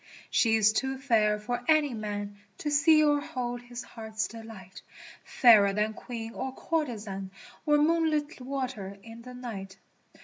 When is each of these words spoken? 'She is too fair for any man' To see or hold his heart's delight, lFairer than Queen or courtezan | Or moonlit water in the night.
'She 0.31 0.55
is 0.55 0.73
too 0.73 0.97
fair 0.97 1.37
for 1.37 1.63
any 1.67 1.93
man' 1.93 2.39
To 2.57 2.71
see 2.71 3.03
or 3.03 3.21
hold 3.21 3.61
his 3.61 3.83
heart's 3.83 4.27
delight, 4.27 4.81
lFairer 5.43 5.75
than 5.75 5.93
Queen 5.93 6.33
or 6.33 6.55
courtezan 6.55 7.29
| 7.47 7.65
Or 7.67 7.77
moonlit 7.77 8.41
water 8.41 8.97
in 9.03 9.21
the 9.21 9.35
night. 9.35 9.77